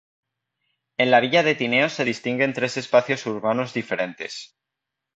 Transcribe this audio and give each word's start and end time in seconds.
En 0.97 1.11
la 1.11 1.19
villa 1.19 1.43
de 1.43 1.53
Tineo 1.53 1.87
se 1.87 2.03
distinguen 2.05 2.53
tres 2.53 2.75
espacios 2.75 3.23
urbanos 3.27 3.71
diferentes. 3.71 4.55